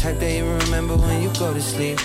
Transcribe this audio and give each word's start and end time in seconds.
Type 0.00 0.18
that 0.18 0.32
you 0.32 0.46
remember 0.64 0.96
when 0.96 1.22
you 1.22 1.28
go 1.38 1.52
to 1.52 1.60
sleep. 1.60 1.98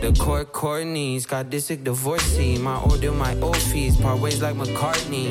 The 0.00 0.14
court 0.16 0.52
Courtney's 0.52 1.26
got 1.26 1.50
this 1.50 1.66
sick 1.66 1.82
divorcee. 1.82 2.56
My 2.56 2.80
order, 2.82 3.10
my 3.10 3.34
old 3.40 3.56
fees, 3.56 3.96
part 3.96 4.20
ways 4.20 4.40
like 4.40 4.54
McCartney. 4.54 5.26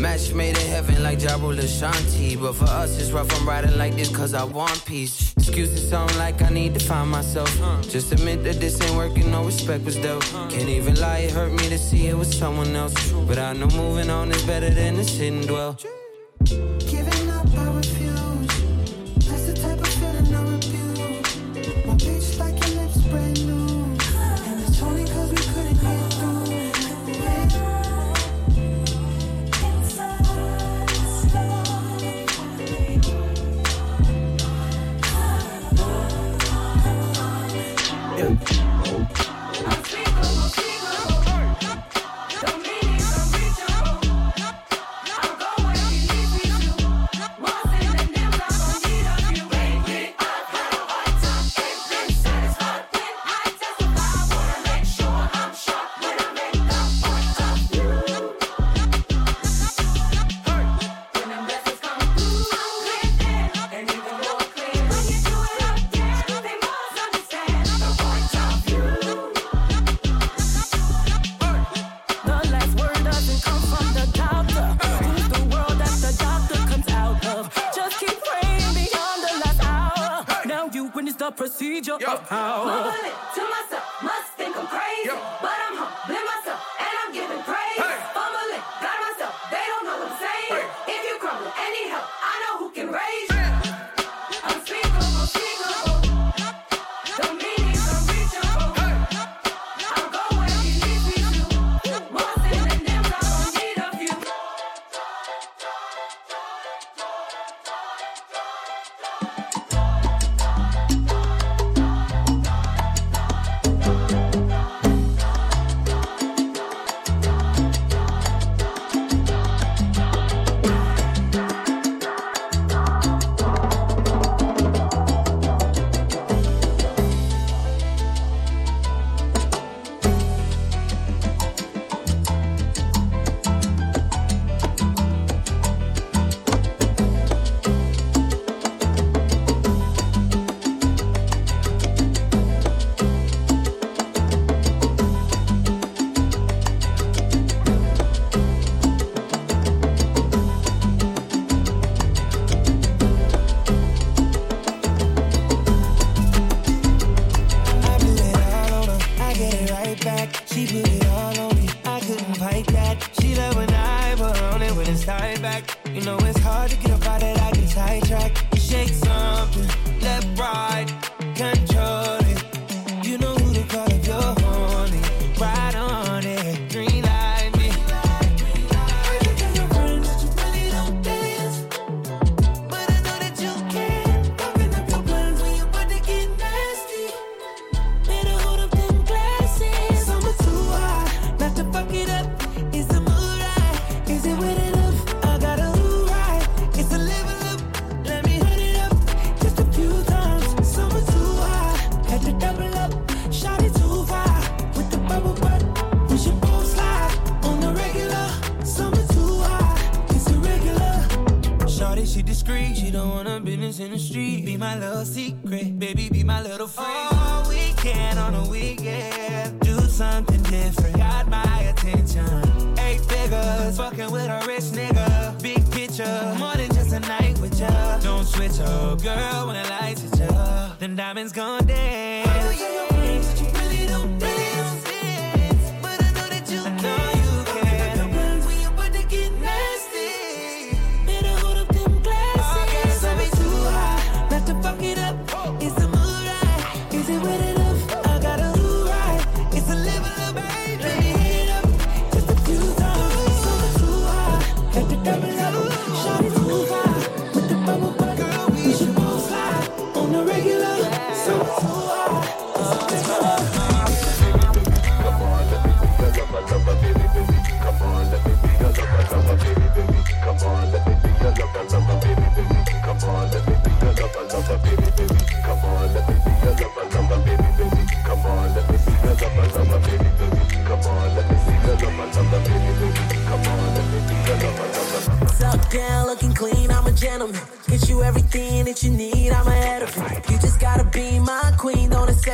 Match 0.00 0.32
made 0.32 0.56
in 0.56 0.66
heaven 0.68 1.02
like 1.02 1.18
Jabu 1.18 1.56
Shanti. 1.78 2.40
But 2.40 2.54
for 2.54 2.66
us, 2.66 3.00
it's 3.00 3.10
rough. 3.10 3.32
I'm 3.36 3.48
riding 3.48 3.76
like 3.76 3.96
this 3.96 4.14
cause 4.14 4.32
I 4.32 4.44
want 4.44 4.84
peace. 4.84 5.32
Excuses 5.36 5.88
sound 5.90 6.16
like 6.18 6.40
I 6.40 6.50
need 6.50 6.74
to 6.74 6.80
find 6.80 7.10
myself. 7.10 7.50
Just 7.90 8.12
admit 8.12 8.44
that 8.44 8.60
this 8.60 8.80
ain't 8.80 8.96
working, 8.96 9.32
no 9.32 9.44
respect 9.44 9.84
was 9.84 9.96
dealt. 9.96 10.22
Can't 10.50 10.68
even 10.68 10.94
lie, 11.00 11.18
it 11.26 11.32
hurt 11.32 11.50
me 11.50 11.68
to 11.68 11.78
see 11.78 12.06
it 12.06 12.16
was 12.16 12.30
someone 12.30 12.76
else. 12.76 12.94
But 13.26 13.38
I 13.38 13.54
know 13.54 13.66
moving 13.74 14.08
on 14.08 14.30
is 14.30 14.42
better 14.44 14.70
than 14.70 14.94
to 14.94 15.04
sit 15.04 15.32
and 15.32 15.46
dwell. 15.48 15.76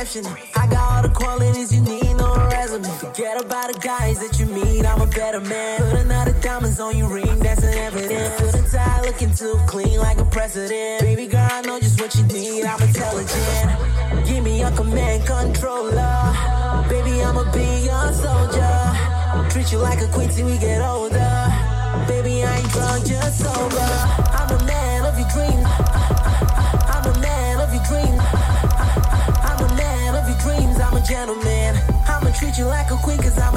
Exception. 0.03 0.37
I 0.55 0.67
got 0.67 0.91
all 0.91 1.01
the 1.01 1.09
qualities 1.09 1.73
you 1.73 1.81
need, 1.81 2.15
no 2.17 2.35
resume. 2.51 2.83
Forget 2.99 3.43
about 3.43 3.73
the 3.73 3.79
guys 3.79 4.19
that 4.19 4.39
you 4.39 4.45
meet, 4.45 4.85
I'm 4.85 5.01
a 5.01 5.07
better 5.07 5.39
man. 5.39 5.79
Put 5.91 6.01
another 6.01 6.33
diamonds 6.41 6.79
on 6.79 6.97
your 6.97 7.09
ring, 7.09 7.39
that's 7.39 7.63
an 7.63 7.73
evidence. 7.73 8.37
Suit 8.37 8.55
and 8.55 8.71
tie, 8.71 9.01
looking 9.01 9.33
too 9.33 9.57
clean 9.67 9.99
like 9.99 10.19
a 10.19 10.25
president. 10.25 11.01
Baby 11.01 11.27
girl, 11.27 11.47
I 11.51 11.61
know 11.61 11.79
just 11.79 11.99
what 11.99 12.15
you 12.15 12.23
need, 12.25 12.65
I'm 12.65 12.81
intelligent. 12.81 14.27
Give 14.27 14.43
me 14.43 14.63
a 14.63 14.71
command 14.71 15.25
controller. 15.25 16.15
Baby, 16.89 17.23
I'ma 17.23 17.51
be 17.51 17.85
your 17.87 18.13
soldier. 18.13 19.49
Treat 19.49 19.71
you 19.71 19.79
like 19.79 20.01
a 20.01 20.07
queen 20.07 20.29
till 20.29 20.47
we 20.47 20.57
get 20.57 20.81
older. 20.81 21.33
Baby, 22.07 22.43
I 22.43 22.57
ain't 22.57 22.71
drunk, 22.71 23.05
just 23.05 23.39
sober. 23.39 23.91
I'm 24.39 24.49
a 24.51 24.65
man 24.65 25.05
of 25.05 25.17
your 25.17 25.29
dreams. 25.29 25.82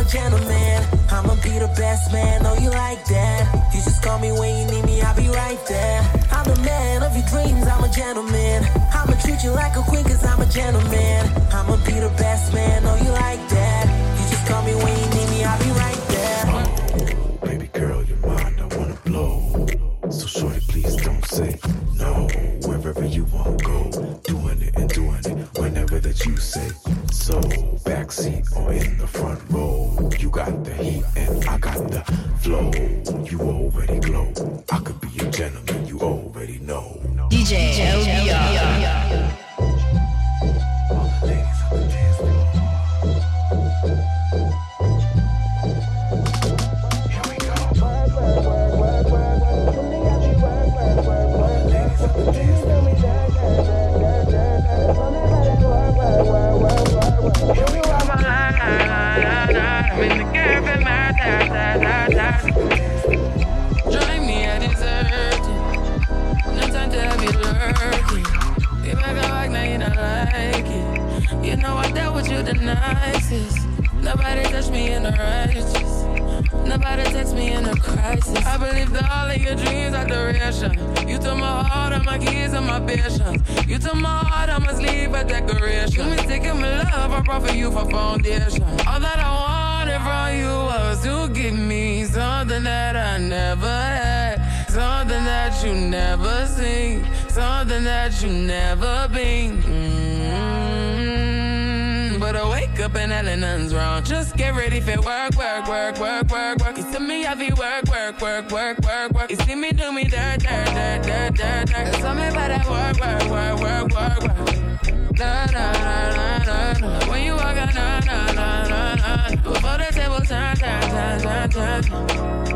Gentleman. 0.06 0.82
I'ma 1.10 1.34
be 1.42 1.58
the 1.58 1.70
best 1.76 2.12
man, 2.12 2.42
know 2.42 2.54
you 2.54 2.70
like 2.70 3.04
that. 3.06 3.70
You 3.74 3.80
just 3.82 4.02
call 4.02 4.18
me 4.18 4.32
when 4.32 4.56
you 4.58 4.66
need 4.72 4.84
me, 4.84 5.00
I'll 5.02 5.16
be 5.16 5.28
right 5.28 5.58
there. 5.66 6.00
I'm 6.30 6.46
a 6.50 6.56
man 6.62 7.02
of 7.02 7.16
your 7.16 7.26
dreams, 7.26 7.66
I'm 7.66 7.84
a 7.84 7.88
gentleman. 7.88 8.64
I'ma 8.94 9.14
treat 9.22 9.42
you 9.42 9.50
like 9.50 9.76
a 9.76 9.82
queen 9.82 10.04
cause 10.04 10.24
I'm 10.24 10.40
a 10.40 10.46
gentleman. 10.46 11.26
I'ma 11.52 11.76
be 11.84 11.98
the 11.98 12.12
best 12.16 12.52
man, 12.54 12.84
know 12.84 12.96
you 12.96 13.10
like 13.10 13.42
that. 13.48 13.84
You 14.18 14.30
just 14.30 14.46
call 14.46 14.62
me 14.62 14.74
when 14.74 14.96
you 14.98 15.05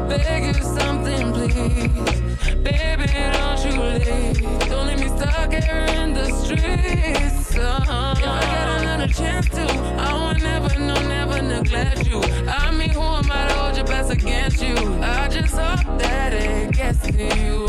Beg 0.09 0.57
you 0.57 0.63
something, 0.63 1.33
please. 1.33 2.55
Baby, 2.65 3.07
don't 3.33 3.65
you 3.65 3.83
leave. 3.83 4.69
Don't 4.69 5.01
me 5.01 5.09
stuck 5.09 5.53
here 5.53 5.87
in 6.01 6.15
the 6.15 6.27
streets. 6.31 7.57
Uh-huh. 7.57 8.15
If 8.17 8.27
I 8.27 8.41
get 8.41 8.69
another 8.81 9.13
chance 9.13 9.49
to, 9.51 9.67
I 9.99 10.13
will 10.13 10.39
never, 10.41 10.79
no, 10.79 10.95
never 11.09 11.43
neglect 11.43 12.07
you. 12.07 12.21
I 12.49 12.71
mean, 12.71 12.91
who 12.91 13.03
am 13.03 13.31
I 13.31 13.49
to 13.49 13.55
hold 13.55 14.11
against 14.11 14.63
you? 14.63 14.77
I 15.03 15.29
just 15.29 15.55
hope 15.55 15.99
that 15.99 16.33
it 16.33 16.73
gets. 16.73 17.01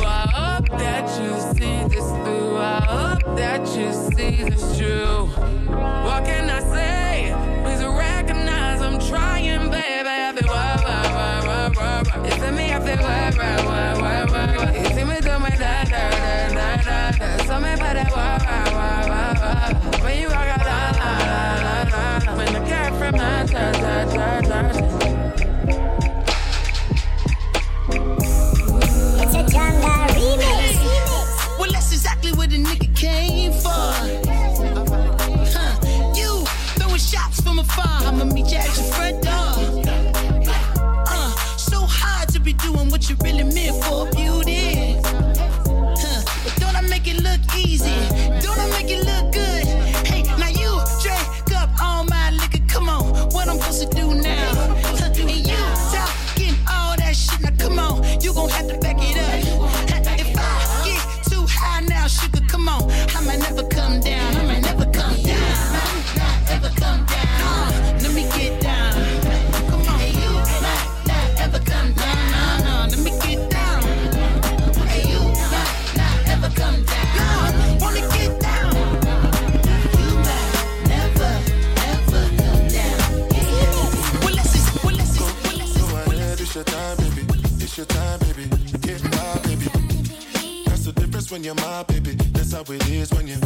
I 0.03 0.27
hope 0.27 0.69
that 0.79 1.07
you 1.21 1.39
see 1.53 1.87
this 1.87 2.07
through. 2.23 2.57
I 2.57 2.81
hope 2.81 3.37
that 3.37 3.61
you 3.77 3.91
see 3.93 4.43
this 4.43 4.77
true. 4.77 5.60
Me, 12.23 12.71
I 12.71 12.79
feel 12.79 12.97
wah, 12.97 13.31
wah, 13.37 13.37
wah, 13.37 13.65
wah, 13.65 14.01
wah, 14.01 14.01
wah. 14.01 14.20
Get 88.91 89.03
my 89.03 89.39
baby. 89.43 89.69
That's 90.65 90.83
the 90.83 90.91
difference 90.93 91.31
when 91.31 91.45
you're 91.45 91.55
my 91.55 91.83
baby. 91.83 92.11
That's 92.33 92.51
how 92.51 92.63
it 92.67 92.89
is 92.89 93.09
when 93.13 93.25
you. 93.25 93.37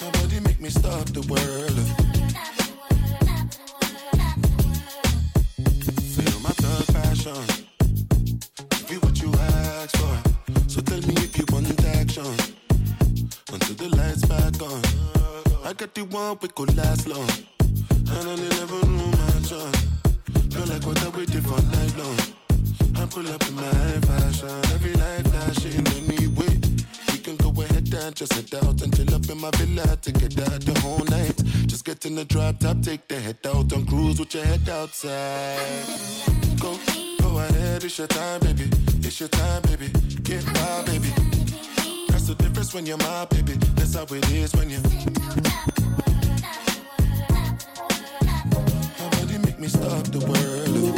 Nobody 0.00 0.38
make 0.46 0.60
me 0.60 0.68
stop 0.68 1.06
the 1.10 1.26
world. 1.26 1.78
Feel 6.14 6.38
my 6.38 6.54
thug 6.62 6.86
passion. 6.94 7.44
Be 8.88 8.94
what 8.98 9.20
you 9.20 9.32
ask 9.34 9.96
for. 9.96 10.16
So 10.68 10.82
tell 10.82 11.00
me 11.00 11.14
if 11.16 11.36
you 11.36 11.46
want 11.50 11.66
action. 11.96 12.32
Until 13.52 13.74
the 13.74 13.88
lights 13.96 14.24
back 14.26 14.62
on. 14.62 14.82
I 15.66 15.72
got 15.72 15.92
the 15.96 16.04
one 16.04 16.38
we 16.40 16.46
could 16.46 16.76
last 16.76 17.08
long. 17.08 17.28
And 17.58 18.28
I 18.30 18.36
never 18.36 18.86
knew 18.86 19.10
my 19.10 19.40
chance. 19.48 19.93
Feel 20.64 20.72
like 20.72 20.86
we're 20.86 20.94
that 20.94 21.14
we 21.14 21.26
different 21.26 21.66
night 21.72 21.94
long. 21.98 22.18
I 22.96 23.04
pull 23.04 23.28
up 23.28 23.46
in 23.46 23.54
my 23.54 24.00
fashion, 24.08 24.48
every 24.72 24.94
life 24.94 25.26
flashing 25.28 25.86
anyway. 25.98 26.56
We 27.12 27.18
can 27.18 27.36
go 27.36 27.50
ahead 27.60 27.92
and 27.92 28.16
just 28.16 28.32
head 28.32 28.54
out 28.64 28.80
and 28.80 28.96
chill 28.96 29.14
up 29.14 29.28
in 29.28 29.38
my 29.42 29.50
villa 29.56 29.94
together 30.00 30.58
the 30.58 30.80
whole 30.80 31.04
night. 31.04 31.36
Just 31.66 31.84
get 31.84 32.06
in 32.06 32.14
the 32.14 32.24
drop 32.24 32.60
top, 32.60 32.80
take 32.80 33.06
the 33.08 33.20
head 33.20 33.40
out 33.44 33.70
and 33.72 33.86
cruise 33.86 34.18
with 34.18 34.34
your 34.34 34.46
head 34.46 34.66
outside. 34.70 35.84
Go, 36.58 36.78
go 37.20 37.38
ahead, 37.40 37.84
it's 37.84 37.98
your 37.98 38.06
time, 38.06 38.40
baby. 38.40 38.70
It's 39.04 39.20
your 39.20 39.28
time, 39.28 39.60
baby. 39.64 39.88
Get 40.22 40.44
wild, 40.54 40.86
baby. 40.86 41.12
That's 42.08 42.26
the 42.26 42.36
difference 42.38 42.72
when 42.72 42.86
you're 42.86 42.96
my 42.96 43.26
baby. 43.26 43.52
That's 43.76 43.96
how 43.96 44.04
it 44.04 44.30
is 44.32 44.54
when 44.54 44.70
you. 44.70 44.80
Make 49.54 49.60
me 49.60 49.68
stop 49.68 50.04
the 50.06 50.18
world. 50.18 50.93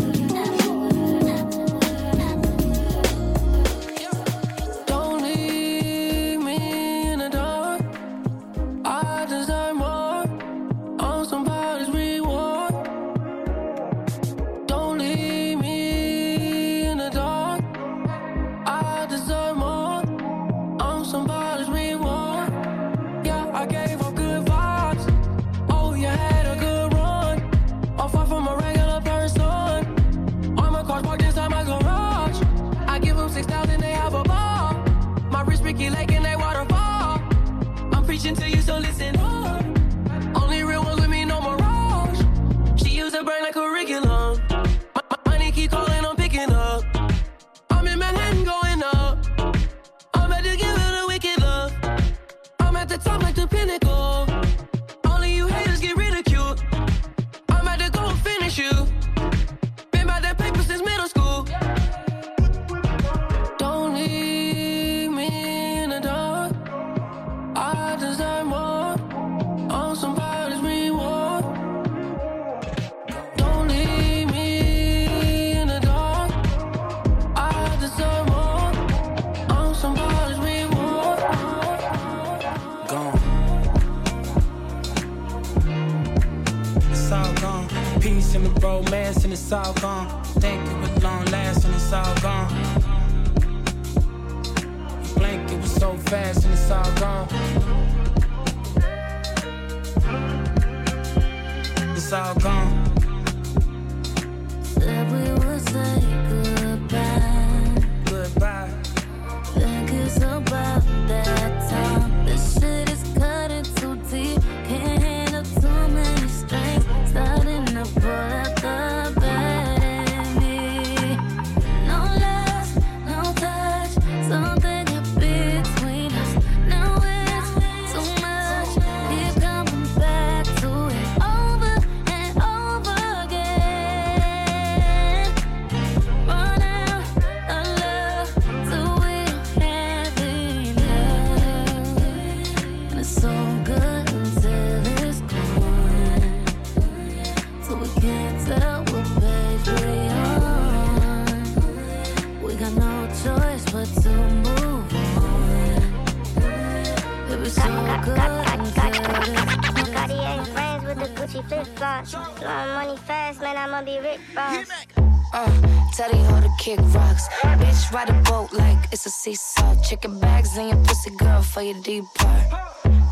Seesaw. 169.27 169.75
Chicken 169.83 170.21
bags 170.21 170.57
in 170.57 170.69
your 170.69 170.83
pussy, 170.85 171.11
girl, 171.17 171.43
for 171.43 171.63
your 171.63 171.81
deep 171.83 172.05
part. 172.15 172.47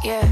Yeah, 0.05 0.27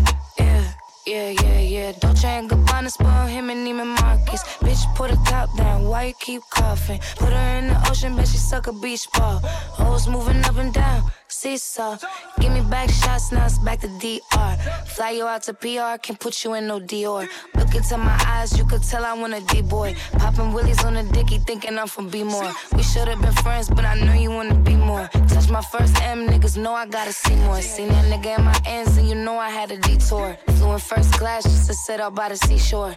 yeah, 1.07 1.31
yeah, 1.31 1.61
yeah. 1.61 1.93
Dolce 1.93 2.29
and 2.29 2.49
Gabbana 2.49 2.91
spoil 2.91 3.27
him 3.27 3.51
and 3.51 3.67
Neiman 3.67 3.99
Marcus. 4.01 4.43
Bitch, 4.61 4.83
put 4.95 5.11
her 5.11 5.17
top 5.27 5.55
down, 5.57 5.85
why 5.85 6.05
you 6.05 6.15
keep 6.21 6.43
coughing? 6.51 7.01
Put 7.17 7.33
her 7.33 7.59
in 7.59 7.69
the 7.69 7.91
ocean, 7.91 8.15
bet 8.17 8.29
she 8.29 8.37
suck 8.37 8.67
a 8.67 8.73
beach 8.73 9.09
ball. 9.13 9.39
Hoes 9.79 10.09
moving 10.09 10.45
up 10.45 10.57
and 10.57 10.73
down, 10.73 11.03
seesaw. 11.33 11.93
Uh, 11.93 11.99
give 12.41 12.53
me 12.53 12.61
back 12.61 12.91
shots, 12.91 13.33
now 13.33 13.47
it's 13.47 13.59
back 13.59 13.81
to 13.81 13.89
DR. 13.89 14.57
Fly 14.87 15.11
you 15.11 15.27
out 15.27 15.43
to 15.45 15.55
PR, 15.55 15.99
can't 16.01 16.19
put 16.21 16.45
you 16.45 16.55
in 16.55 16.67
no 16.67 16.79
Dior. 16.79 17.29
Look 17.57 17.75
into 17.75 17.97
my 17.99 18.17
eyes, 18.27 18.57
you 18.57 18.65
could 18.65 18.83
tell 18.83 19.05
I 19.05 19.15
want 19.15 19.35
a 19.35 19.41
D-boy. 19.41 19.97
Popping 20.19 20.53
willies 20.53 20.85
on 20.85 20.97
a 20.97 21.03
dicky, 21.05 21.39
thinking 21.39 21.79
I'm 21.79 21.89
from 21.89 22.09
B-more. 22.09 22.53
We 22.77 22.83
should've 22.83 23.21
been 23.21 23.33
friends, 23.45 23.69
but 23.69 23.85
I 23.85 23.95
know 23.95 24.13
you 24.13 24.31
wanna 24.31 24.55
be 24.55 24.77
more. 24.77 25.09
Touch 25.29 25.49
my 25.49 25.63
first 25.63 26.01
M, 26.03 26.27
niggas 26.29 26.57
know 26.57 26.75
I 26.75 26.87
gotta 26.87 27.13
see 27.13 27.35
more. 27.37 27.61
Seen 27.63 27.89
that 27.89 28.05
nigga 28.13 28.39
in 28.39 28.45
my 28.45 28.59
ends, 28.67 28.97
and 28.99 29.09
you 29.09 29.15
know 29.15 29.39
I 29.39 29.49
had 29.51 29.71
a 29.71 29.79
detour. 29.79 30.37
Flew 30.57 30.73
in 30.73 30.79
first 30.79 31.13
class 31.15 31.45
just 31.45 31.67
to 31.69 31.75
sit 31.75 32.01
out 32.01 32.15
by 32.15 32.29
the 32.29 32.37
seashore. 32.37 32.95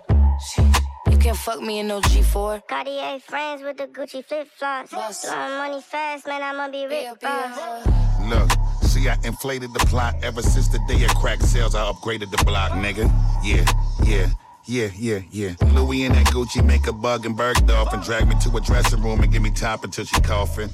You 1.11 1.17
can't 1.17 1.37
fuck 1.37 1.61
me 1.61 1.79
in 1.79 1.87
no 1.87 2.01
G4. 2.01 2.67
Cartier 2.67 3.19
friends 3.19 3.61
with 3.63 3.77
the 3.77 3.87
Gucci 3.87 4.23
flip 4.23 4.47
flops. 4.57 4.91
Blowing 4.91 5.57
money 5.57 5.81
fast, 5.81 6.27
man, 6.27 6.41
I'ma 6.43 6.69
be 6.69 6.85
rich. 6.85 8.14
Look, 8.27 8.49
see, 8.81 9.07
I 9.07 9.17
inflated 9.23 9.73
the 9.73 9.79
plot 9.85 10.15
ever 10.23 10.41
since 10.41 10.67
the 10.67 10.79
day 10.87 11.03
of 11.03 11.13
crack 11.15 11.41
sales. 11.41 11.75
I 11.75 11.81
upgraded 11.81 12.31
the 12.31 12.43
block, 12.43 12.71
nigga. 12.71 13.05
Yeah, 13.43 13.65
yeah. 14.03 14.29
Yeah, 14.67 14.89
yeah, 14.97 15.19
yeah. 15.31 15.53
Louis 15.73 16.05
and 16.05 16.15
that 16.15 16.25
Gucci 16.27 16.65
make 16.65 16.87
a 16.87 16.91
bug 16.93 17.27
and 17.27 17.37
Bergdorf 17.37 17.93
and 17.93 18.01
drag 18.01 18.27
me 18.27 18.33
to 18.43 18.57
a 18.57 18.61
dressing 18.61 19.01
room 19.03 19.21
and 19.21 19.31
give 19.31 19.43
me 19.43 19.51
top 19.51 19.83
until 19.83 20.05
she 20.05 20.19
coughing. 20.21 20.69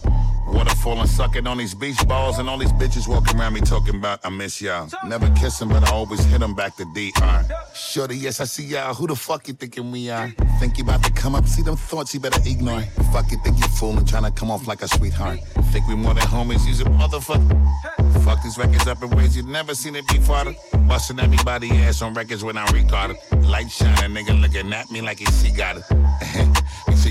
Water 0.48 0.74
falling, 0.76 1.08
sucking 1.08 1.46
on 1.46 1.58
these 1.58 1.74
beach 1.74 1.98
balls 2.08 2.40
and 2.40 2.50
all 2.50 2.58
these 2.58 2.72
bitches 2.74 3.08
walking 3.08 3.38
around 3.38 3.54
me 3.54 3.60
talking 3.60 3.96
about 3.96 4.20
I 4.24 4.30
miss 4.30 4.62
y'all. 4.62 4.90
Never 5.06 5.30
kiss 5.32 5.60
them, 5.60 5.70
but 5.70 5.84
I 5.88 5.92
always 5.92 6.24
hit 6.24 6.40
them 6.40 6.56
back 6.56 6.78
to 6.78 6.86
DR. 6.94 7.46
Shorty, 7.74 8.16
yes, 8.16 8.40
I 8.40 8.46
see 8.46 8.64
y'all. 8.64 8.94
Who 8.94 9.08
the 9.08 9.16
fuck 9.16 9.48
you 9.50 9.54
thinking 9.56 9.92
we 9.92 10.10
are? 10.10 10.30
Think 10.60 10.78
you 10.78 10.86
about 10.86 11.04
to 11.04 11.12
come 11.12 11.36
up, 11.36 11.46
see 11.46 11.62
them 11.62 11.76
thoughts 11.76 12.14
you 12.14 12.22
better 12.22 12.42
ignore. 12.46 12.82
Fuck 13.12 13.30
you, 13.32 13.40
think 13.44 13.60
you 13.60 13.68
fooling, 13.68 14.06
trying 14.06 14.24
to 14.24 14.32
come 14.32 14.52
off 14.52 14.68
like 14.68 14.82
a 14.82 14.88
sweetheart. 14.88 15.40
Think 15.72 15.88
we 15.88 15.96
more 15.96 16.14
than 16.14 16.24
homies, 16.24 16.66
use 16.66 16.80
a 16.80 16.86
motherfucker. 16.86 18.24
Fuck 18.24 18.44
these 18.44 18.58
records 18.58 18.88
up 18.88 19.02
in 19.04 19.10
ways 19.12 19.36
you've 19.36 19.48
never 19.48 19.74
seen 19.74 19.96
it 19.96 20.08
before. 20.08 20.54
Busting 20.88 21.20
everybody 21.20 21.70
ass 21.72 22.02
on 22.02 22.14
records 22.14 22.44
when 22.44 22.58
I 22.58 22.70
recorded. 22.72 23.18
Light 23.44 23.72
shine. 23.82 24.06
A 24.06 24.14
nigga 24.14 24.40
looking 24.40 24.74
at 24.74 24.90
me 24.92 25.02
like 25.02 25.20
he 25.20 25.26
see 25.26 25.52
got 25.52 25.78
it. 25.78 25.84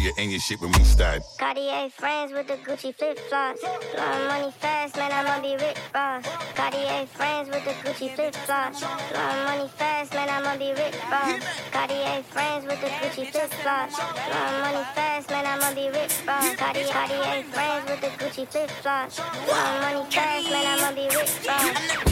Make 0.00 0.16
you're 0.16 0.24
in 0.24 0.30
your 0.30 0.40
shit 0.40 0.59
when 0.62 0.72
we 0.72 0.83
start. 0.85 1.22
Cartier 1.38 1.90
friends 1.90 2.33
with 2.33 2.46
the 2.46 2.54
Gucci 2.54 2.94
flip 2.94 3.18
flops. 3.18 3.61
Blowing 3.61 4.26
money 4.28 4.50
fast, 4.59 4.96
man, 4.96 5.12
I'ma 5.12 5.42
be 5.42 5.52
rich, 5.62 5.76
boss. 5.92 6.24
Cartier 6.54 7.06
friends 7.06 7.50
with 7.50 7.64
the 7.66 7.72
Gucci 7.85 8.14
flip 8.14 8.35
flops. 8.35 8.80
Blowing 8.80 9.44
money 9.44 9.68
fast, 9.76 10.14
man, 10.14 10.28
I'ma 10.30 10.56
be 10.56 10.70
rich, 10.70 10.96
boss. 11.11 11.44
Cartier 11.70 12.22
friends 12.22 12.64
with 12.64 12.80
the 12.80 12.87
Gucci 12.87 13.30
flip 13.30 13.50
flops. 13.61 13.96
Blowing 13.96 14.61
money 14.62 14.85
fast, 14.94 15.30
man, 15.30 15.46
I'ma 15.46 15.74
be 15.74 15.88
rich, 15.90 16.14
boss. 16.24 16.56
Cartier, 16.56 16.87
Cartier 16.88 17.42
friends 17.52 17.90
with 17.90 18.00
the 18.00 18.24
Gucci 18.24 18.48
flip 18.48 18.70
flops. 18.70 19.20
Blowing 19.20 19.80
money 19.83 20.11
fast, 20.11 20.50
man, 20.50 20.78
I'ma 20.78 20.94
be 20.94 21.14
rich, 21.14 21.46
boss. 21.46 22.10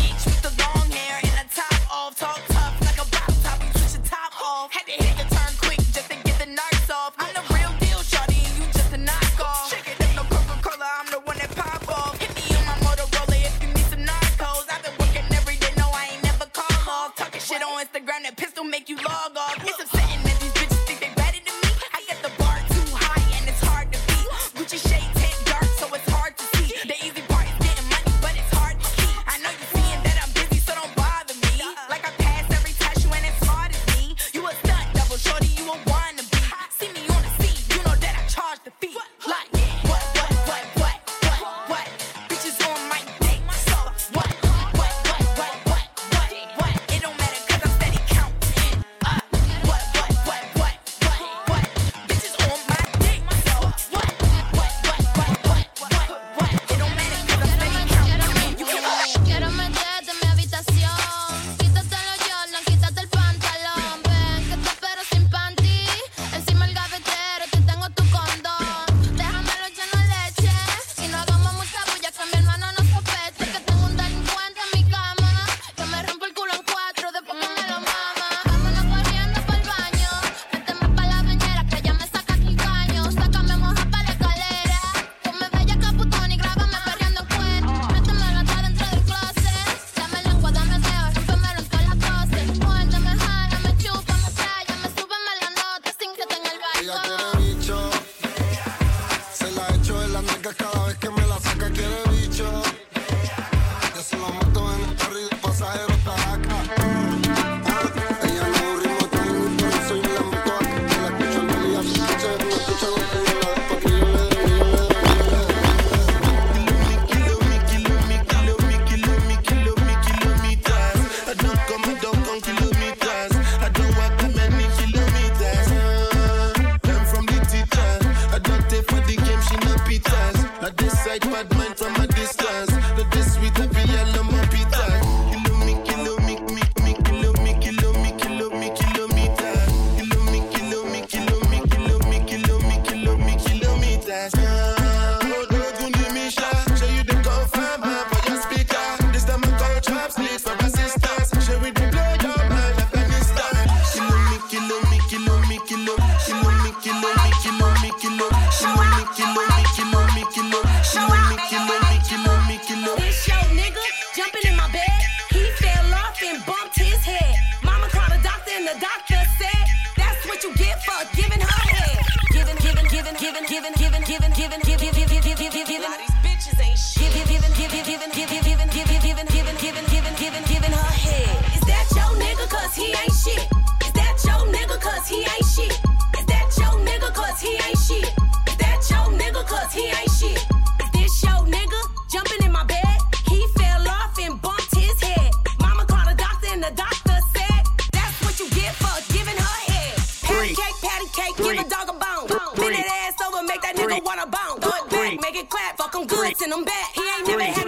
and 206.28 206.52
i'm 206.52 206.62
back. 206.62 206.92
He 206.94 207.00
ain't 207.00 207.26
never 207.26 207.42
had 207.42 207.67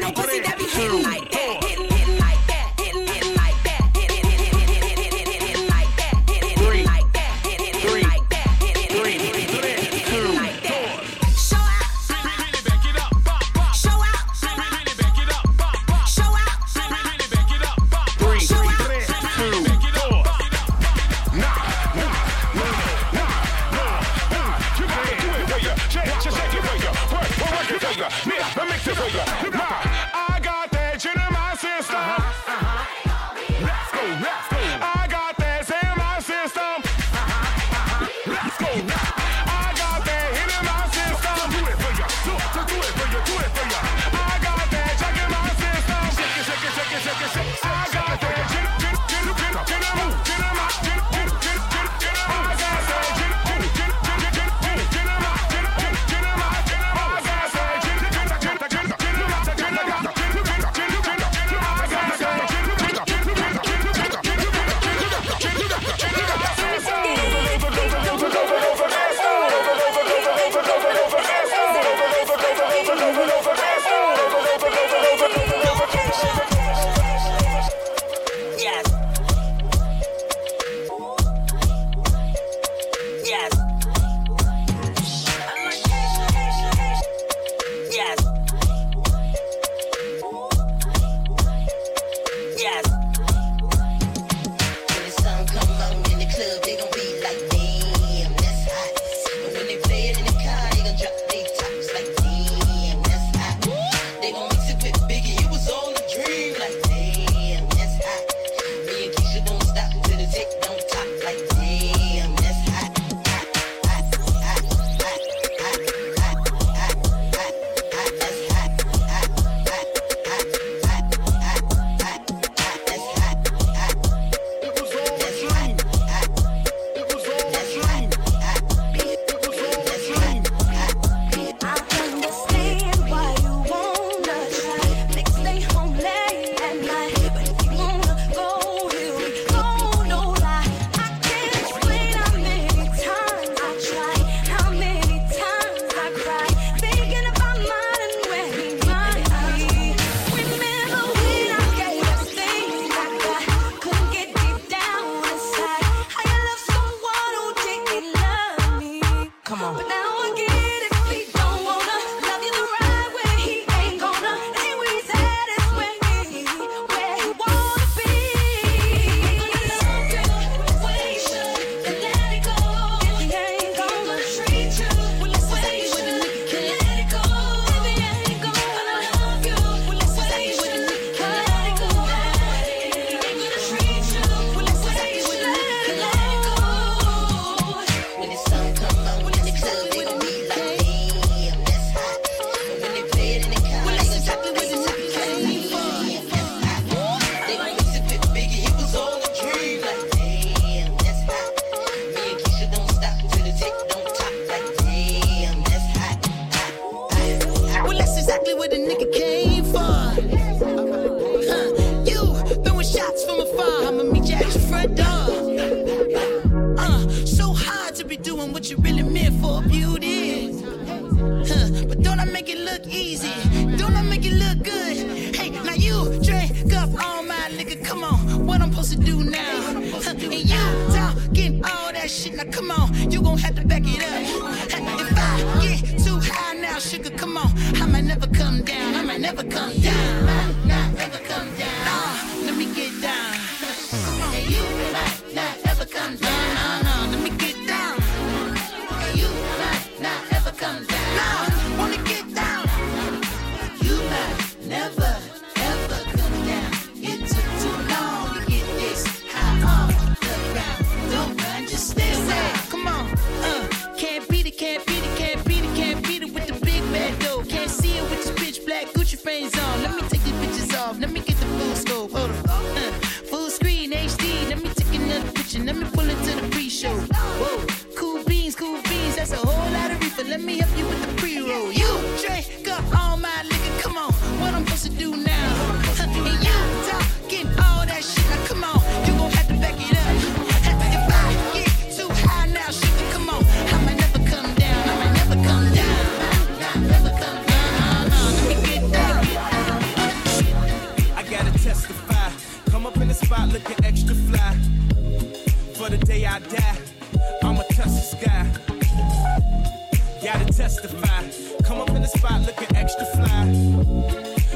Come 311.65 311.81
up 311.81 311.91
in 311.91 312.03
the 312.03 312.09
spot 312.09 312.41
looking 312.43 312.75
extra 312.77 313.05
fly. 313.07 313.45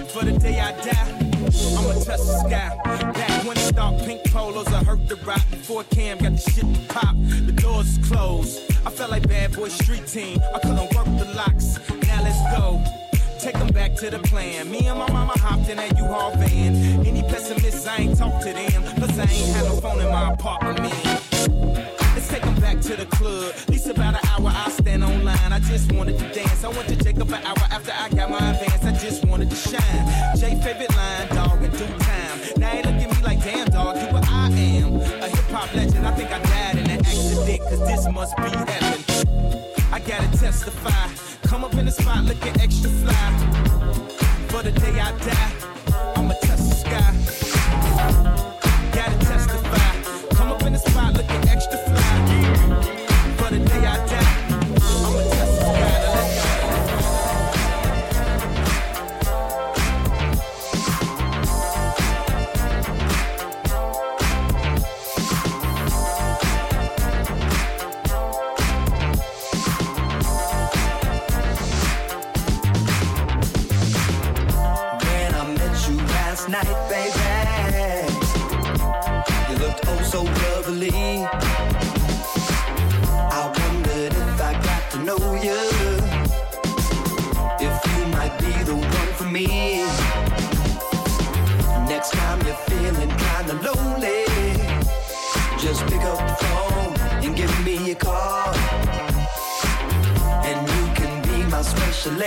For 0.09 0.25
the 0.25 0.37
day 0.38 0.61
I 0.61 0.73
die, 0.83 1.11
I'ma 1.77 1.95
touch 2.05 2.21
the 2.21 2.43
sky. 2.47 2.77
Back 2.85 3.45
when 3.45 3.57
it 3.57 3.61
start 3.61 3.99
pink 4.05 4.25
polos, 4.33 4.69
I 4.69 4.83
hurt 4.85 5.09
the 5.09 5.17
Roc. 5.17 5.43
Before 5.51 5.85
Cam 5.85 6.19
got 6.19 6.33
the 6.33 6.51
shit 6.51 6.75
to 6.75 6.81
pop, 6.95 7.14
the 7.47 7.53
doors 7.53 7.99
closed. 8.09 8.61
I 8.87 8.90
felt 8.90 9.11
like 9.11 9.29
bad 9.29 9.53
boy 9.53 9.69
street 9.69 10.07
team. 10.07 10.40
I 10.55 10.59
couldn't 10.61 10.95
work 10.95 11.07
the 11.19 11.33
locks. 11.37 11.79
Now 12.07 12.23
let's 12.23 12.43
go 12.57 12.83
take 13.45 13.59
them 13.59 13.69
back 13.69 13.95
to 13.97 14.09
the 14.11 14.19
plan. 14.21 14.71
Me 14.71 14.87
and 14.87 14.99
my 14.99 15.11
mama 15.12 15.35
hopped 15.37 15.69
in 15.69 15.77
that 15.77 15.97
U-Haul 15.99 16.33
van. 16.37 17.07
Any 17.07 17.23
pessimists, 17.23 17.87
I 17.87 17.97
ain't 17.99 18.17
talk 18.17 18.40
to 18.40 18.53
them. 18.53 18.83
Plus, 18.97 19.19
I 19.19 19.23
ain't 19.23 19.55
had 19.55 19.64
no 19.67 19.77
phone 19.81 20.01
in 20.01 20.11
my 20.11 20.33
apartment 20.33 21.34
to 22.85 22.97
the 22.97 23.07
club. 23.07 23.55
At 23.57 23.70
least 23.70 23.87
about 23.88 24.14
an 24.14 24.20
hour, 24.29 24.53
I 24.55 24.68
stand 24.68 25.05
online. 25.05 25.53
I 25.53 25.59
just 25.61 25.90
wanted 25.92 26.18
to 26.18 26.29
dance. 26.35 26.64
I 26.64 26.68
went 26.68 26.87
to 26.88 26.97
Jacob 26.97 27.29
an 27.29 27.42
hour 27.42 27.64
after 27.70 27.92
I 27.92 28.11
got 28.11 28.31
my 28.31 28.38
advance. 28.51 28.85
I 28.85 28.92
just 28.92 29.25
wanted 29.25 29.49
to 29.51 29.57
shine. 29.57 30.37
Jay 30.37 30.61
favorite 30.61 30.94
line, 30.94 31.29
dog, 31.29 31.62
in 31.62 31.70
due 31.70 31.87
time. 31.99 32.38
Now 32.59 32.73
they 32.73 32.83
look 32.83 33.01
at 33.03 33.09
me 33.16 33.23
like, 33.23 33.42
damn, 33.42 33.68
dog, 33.68 33.97
you 33.97 34.12
what 34.12 34.29
I 34.29 34.49
am. 34.51 34.97
A 34.97 35.29
hip 35.29 35.51
hop 35.51 35.75
legend. 35.75 36.07
I 36.07 36.14
think 36.14 36.31
I 36.31 36.38
died 36.42 36.79
in 36.79 36.90
an 36.90 37.01
accident, 37.01 37.61
cause 37.62 37.81
this 37.81 38.12
must 38.12 38.37
be 38.37 38.42
heaven. 38.42 39.05
I 39.90 40.01
gotta 40.01 40.38
testify. 40.38 41.09
Come 41.49 41.64
up 41.64 41.75
in 41.75 41.87
the 41.87 41.92
spot 41.92 42.25
looking 42.25 42.61
extra 42.61 42.90
fly. 42.90 43.31
For 44.49 44.62
the 44.62 44.73
day 44.73 45.01
I 45.01 45.16
die. 45.18 45.74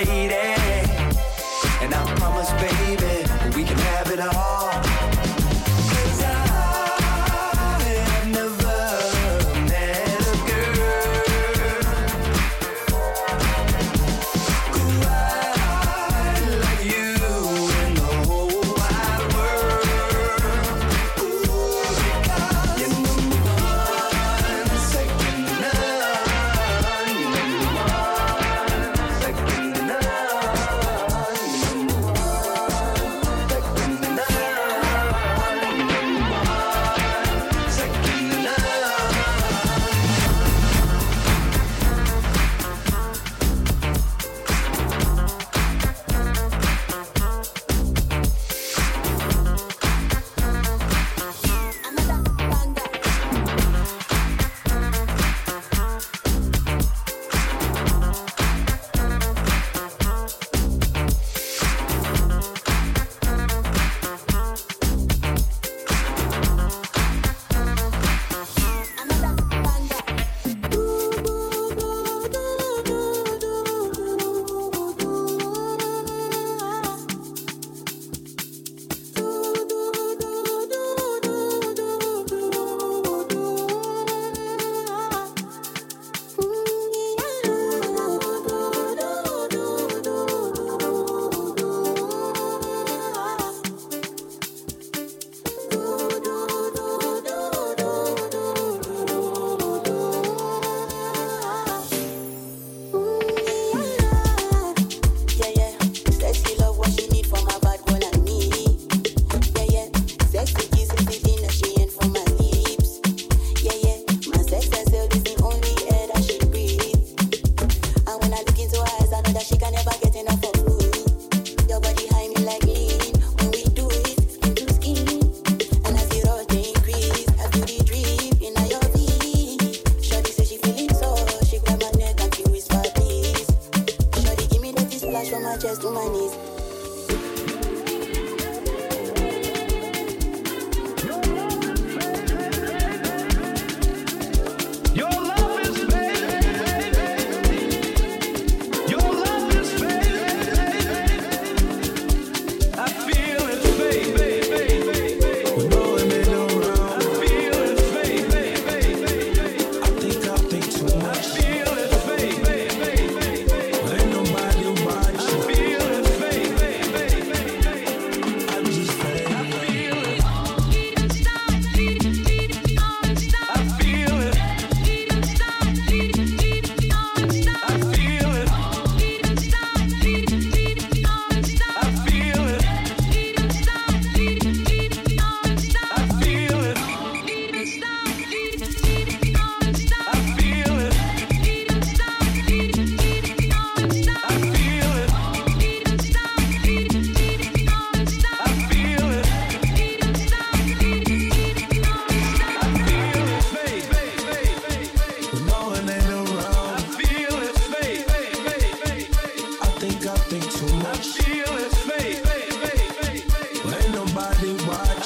lady 0.05 0.56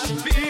I 0.04 0.08
feel 0.08 0.41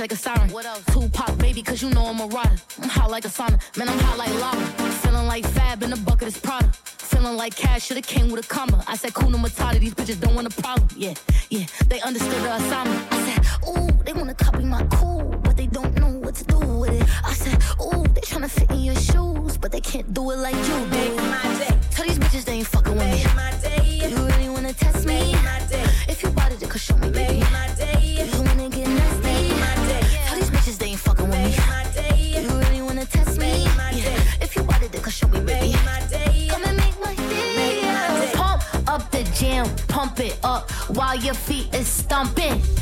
like 0.00 0.12
a 0.12 0.16
star. 0.16 0.39
while 41.10 41.24
your 41.24 41.34
feet 41.34 41.74
is 41.74 41.88
stomping. 41.88 42.79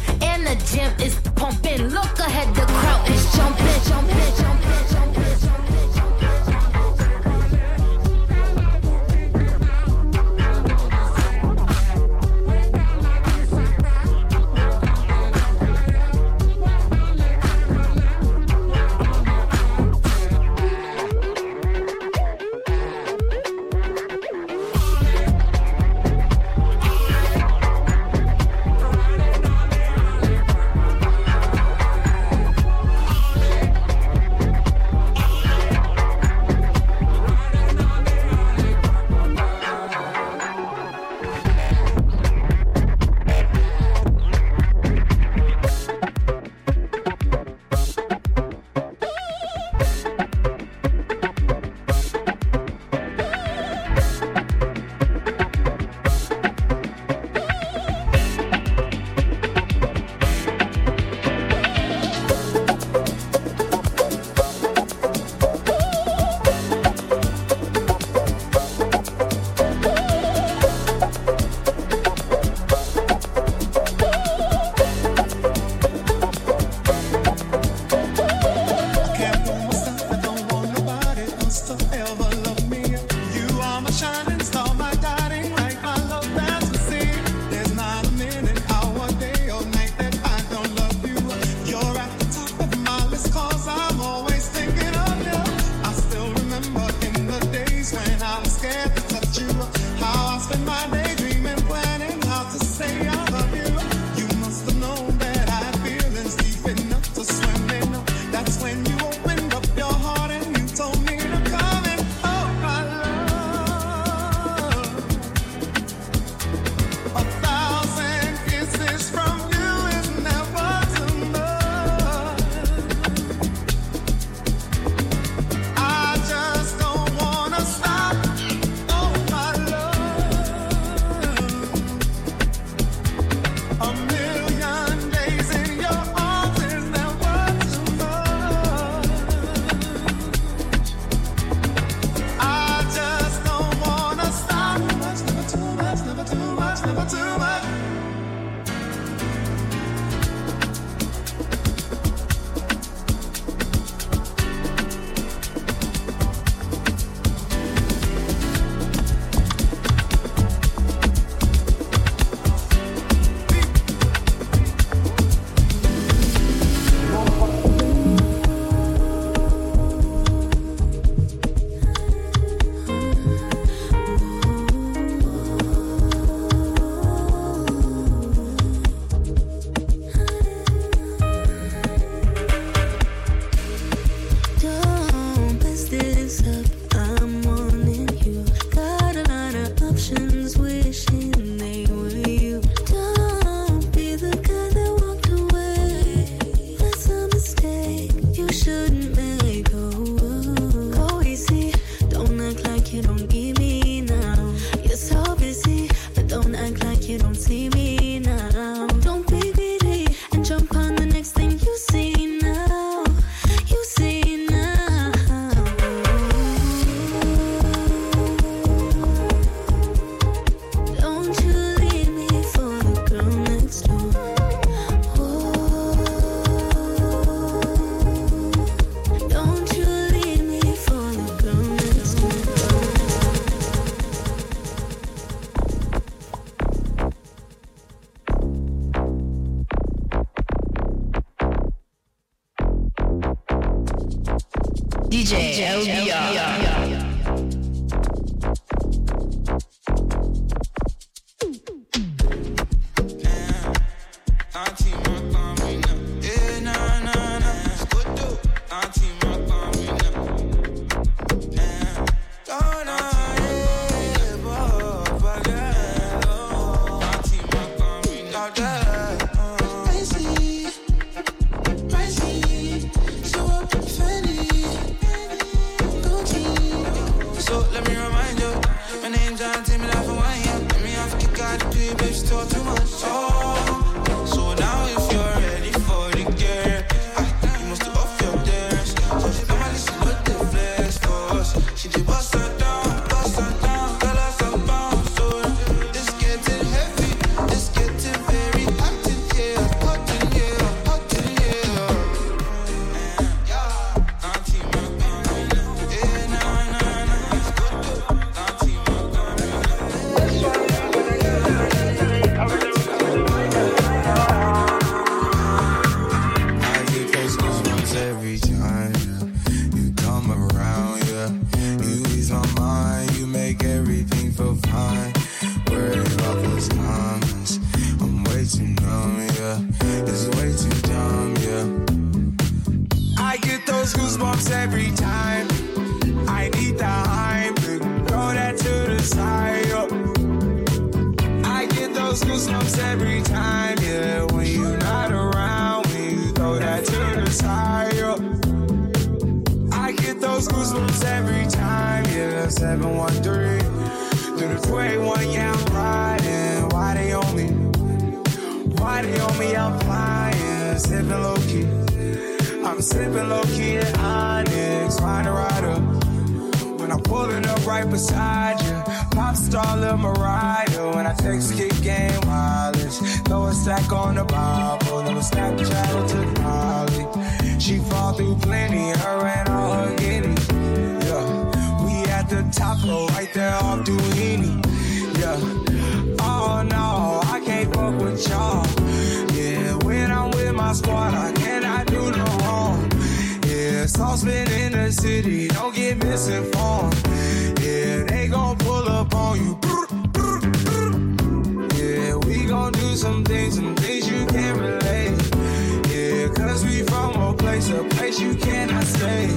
you 408.28 408.34
cannot 408.36 408.84
stay, 408.84 409.30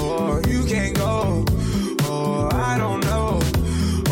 or 0.00 0.40
you 0.46 0.64
can't 0.64 0.96
go, 0.96 1.44
or 2.08 2.54
I 2.54 2.78
don't 2.78 3.04
know, 3.04 3.40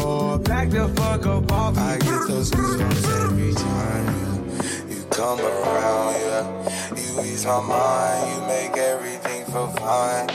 or 0.04 0.38
back 0.38 0.70
the 0.70 0.88
fuck 0.96 1.26
up 1.26 1.52
off. 1.52 1.78
I 1.78 1.96
get 1.98 2.26
those 2.26 2.50
goosebumps 2.50 3.04
every 3.24 3.54
time 3.54 4.06
you, 4.88 4.96
you 4.96 5.04
come 5.10 5.38
around, 5.38 6.14
yeah. 6.26 6.44
You 6.96 7.20
ease 7.22 7.46
my 7.46 7.60
mind, 7.60 8.32
you 8.32 8.46
make 8.48 8.76
everything 8.76 9.44
feel 9.46 9.68
fine. 9.68 10.26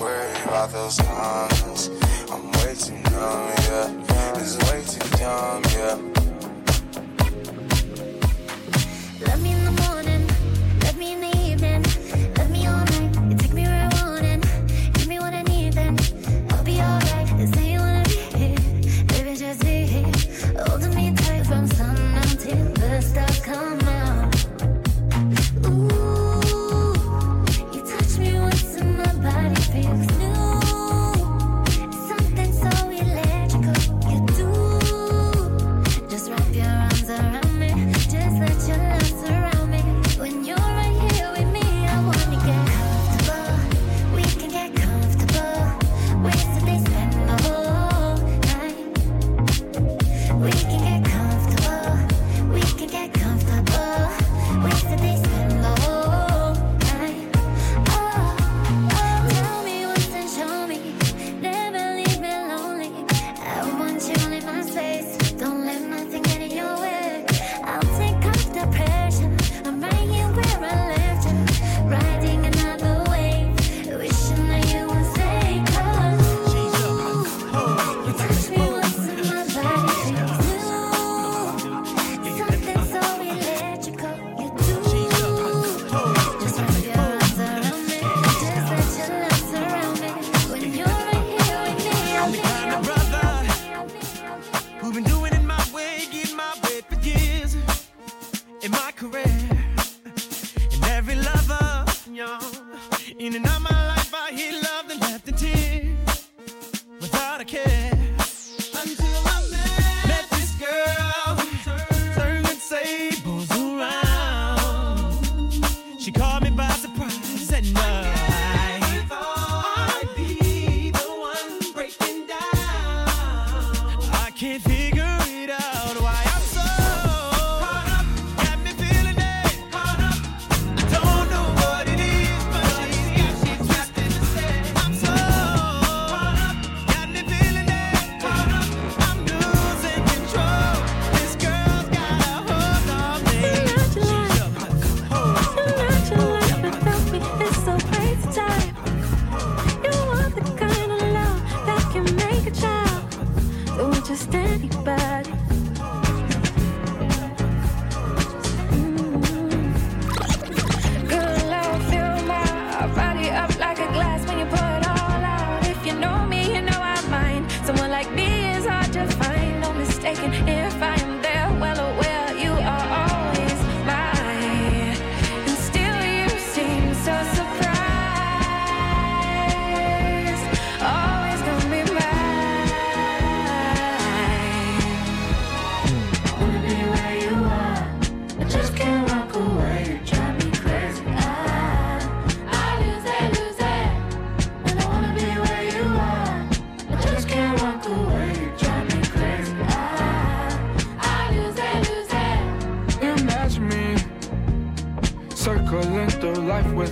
Worry 0.00 0.30
about 0.44 0.70
those 0.70 0.96
times, 0.96 1.90
I'm 2.30 2.52
way 2.52 2.74
too 2.78 2.94
numb, 3.10 3.54
yeah. 3.66 4.36
It's 4.36 4.56
way 4.70 4.84
too 4.86 5.08
dumb, 5.18 5.62
yeah. 5.74 5.98
Let 9.26 9.40
me 9.40 9.50
in 9.50 9.64
the 9.64 9.72
morning. 9.72 9.95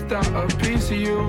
without 0.05 0.53
a 0.53 0.57
piece 0.59 0.91
of 0.91 0.99
you. 0.99 1.29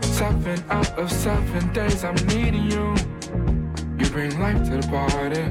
Seven 0.00 0.62
out 0.70 0.90
of 0.98 1.10
seven 1.12 1.72
days 1.72 2.02
I'm 2.04 2.14
needing 2.26 2.70
you. 2.70 2.94
You 3.98 4.06
bring 4.10 4.38
life 4.40 4.62
to 4.64 4.76
the 4.78 4.86
party. 4.88 5.44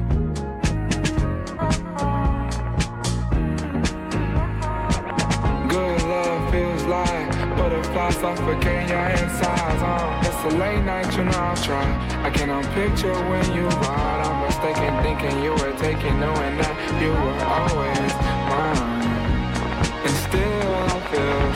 Good 5.68 6.02
love 6.02 6.50
feels 6.50 6.84
like 6.84 7.30
butterflies 7.56 8.16
suffocating 8.16 8.88
your 8.88 9.08
insides. 9.10 9.82
Oh, 9.82 9.86
uh, 9.86 10.22
it's 10.24 10.54
a 10.54 10.56
late 10.58 10.82
night, 10.84 11.16
you 11.16 11.24
know 11.24 11.30
I'll 11.30 11.56
try. 11.56 11.86
I 12.24 12.30
cannot 12.30 12.64
picture 12.74 13.14
when 13.30 13.44
you 13.54 13.66
ride. 13.68 14.20
I'm 14.26 14.46
mistaken 14.46 14.92
thinking 15.04 15.44
you 15.44 15.52
were 15.52 15.76
taking, 15.78 16.18
knowing 16.18 16.56
that 16.58 16.74
you 17.00 17.10
were 17.10 17.38
always 17.58 18.12
mine. 18.50 18.93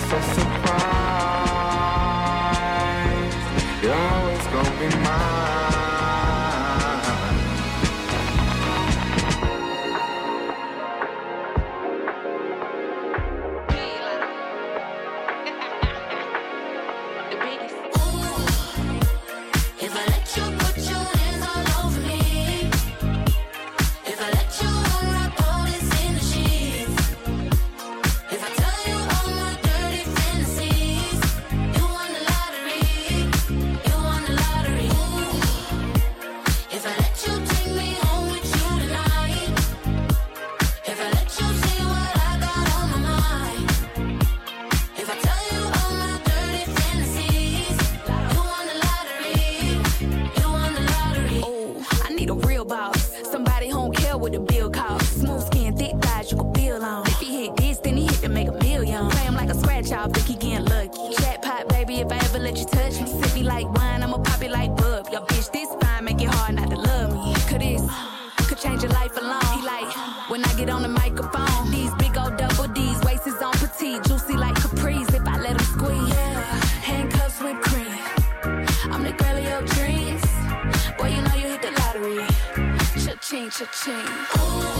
só 0.00 0.20
sou 0.34 0.47
cha-ching. 83.58 84.06
Oh. 84.36 84.77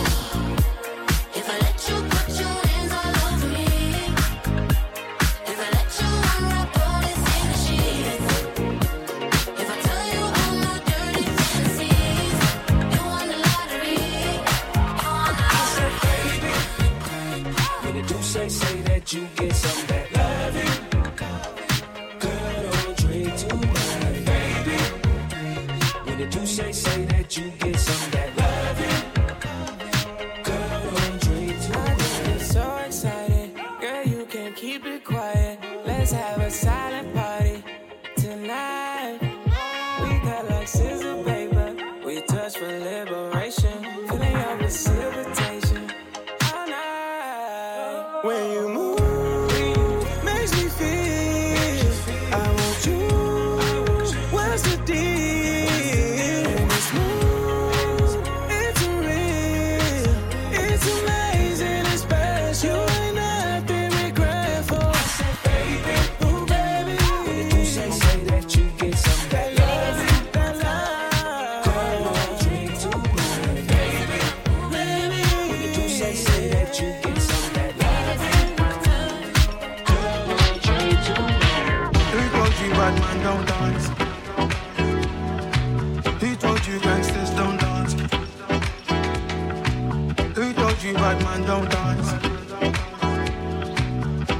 Told 90.53 90.83
you 90.85 90.95
bad 90.95 91.21
man 91.25 91.43
don't 91.43 91.69
dance? 91.69 92.11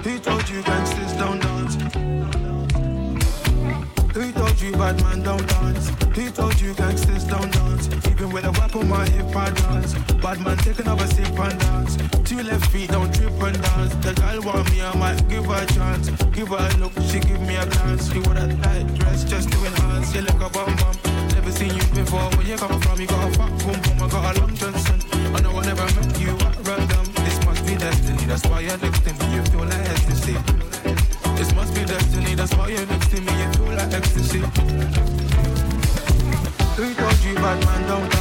Who 0.05 0.19
told 0.21 0.49
you 0.49 0.63
gangsters 0.63 1.13
don't 1.15 1.41
dance? 1.41 1.75
Who 4.15 4.33
told 4.33 4.61
you 4.61 4.73
bad 4.73 5.03
man 5.03 5.23
don't 5.23 5.47
dance? 5.49 5.89
Who 6.15 6.31
told 6.31 6.61
you 6.61 6.75
gangsters 6.75 7.25
don't 7.25 7.53
dance? 7.53 7.89
Even 8.07 8.31
with 8.31 8.45
a 8.45 8.53
weapon, 8.53 8.89
my 8.89 9.09
hip 9.09 9.35
I 9.35 9.51
dance. 9.51 9.95
Bad 10.23 10.41
man 10.41 10.57
take 10.59 10.79
another 10.79 11.07
sip 11.09 11.37
and 11.37 11.59
dance. 11.59 11.97
Two 12.25 12.43
left 12.43 12.71
feet 12.71 12.91
don't 12.91 13.13
trip 13.13 13.33
and 13.43 13.61
dance. 13.61 13.95
The 13.97 14.15
girl 14.15 14.41
want 14.43 14.71
me, 14.71 14.83
I 14.83 14.97
might 14.97 15.29
give 15.29 15.47
her 15.47 15.63
a 15.63 15.67
chance. 15.67 16.11
Give 16.33 16.49
her 16.49 16.69
a 16.71 16.77
look, 16.79 16.93
she 17.11 17.19
give 17.19 17.41
me 17.41 17.57
a 17.57 17.67
glance. 17.67 18.13
She 18.13 18.21
wore 18.21 18.35
that 18.35 18.51
tight 18.63 18.95
dress 18.95 19.25
just 19.25 19.51
to 19.51 19.59
enhance. 19.67 20.15
You 20.15 20.21
look 20.23 20.43
a 20.43 20.49
bum 20.49 20.77
bum. 20.77 21.08
Seen 21.59 21.75
you 21.75 21.83
before. 21.93 22.31
Where 22.39 22.47
you 22.47 22.57
come 22.57 22.81
from? 22.81 23.01
You 23.01 23.07
got 23.09 23.29
a 23.29 23.37
fat 23.37 23.51
boom 23.59 23.81
boom. 23.83 24.03
I 24.05 24.09
got 24.09 24.37
a 24.37 24.41
long 24.41 24.55
Johnson. 24.55 25.01
I 25.35 25.41
know 25.41 25.51
I 25.59 25.65
never 25.67 25.83
met 25.97 26.21
you 26.21 26.31
at 26.31 26.55
random. 26.63 27.05
This 27.25 27.45
must 27.45 27.67
be 27.67 27.75
destiny. 27.75 28.25
That's 28.27 28.47
why 28.47 28.61
you're 28.61 28.79
next 28.79 29.03
to 29.03 29.13
me. 29.13 29.35
You 29.35 29.43
feel 29.51 29.65
like 29.65 29.89
ecstasy. 29.91 30.37
This 31.35 31.53
must 31.57 31.75
be 31.75 31.85
destiny. 31.85 32.37
That's 32.37 32.55
why 32.55 32.69
you're 32.69 32.87
next 32.87 33.11
to 33.11 33.21
me. 33.21 33.33
You 33.43 33.53
feel 33.55 33.75
like 33.75 33.93
ecstasy. 33.93 34.39
Who 36.77 36.95
told 36.95 37.19
you 37.25 37.35
bad 37.35 37.65
man 37.67 37.89
don't? 37.89 38.18